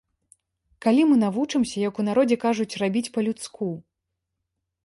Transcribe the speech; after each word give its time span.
Калі 0.85 1.01
мы 1.09 1.15
навучымся, 1.25 1.77
як 1.89 2.01
у 2.05 2.05
народзе 2.09 2.37
кажуць, 2.47 2.77
рабіць 2.85 3.11
па-людску? 3.19 3.69